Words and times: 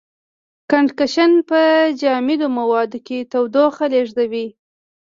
کنډکشن 0.69 1.31
په 1.49 1.59
جامدو 2.01 2.47
موادو 2.57 2.99
کې 3.07 3.27
تودوخه 3.31 3.85
لېږدوي. 3.93 4.47